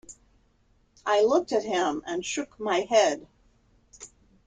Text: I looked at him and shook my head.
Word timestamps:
I 1.05 1.21
looked 1.23 1.51
at 1.51 1.63
him 1.63 2.01
and 2.07 2.25
shook 2.25 2.59
my 2.59 2.87
head. 2.89 3.27